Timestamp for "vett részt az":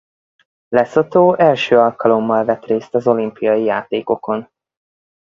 2.45-3.07